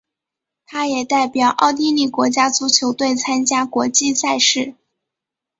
[0.65, 4.73] 他也代表奥地利国家足球队参加国际赛事。